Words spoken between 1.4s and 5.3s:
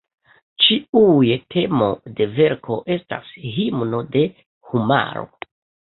temo de verko estas "Himno de Homaro".